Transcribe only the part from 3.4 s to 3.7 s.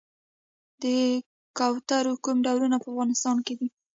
کې دي؟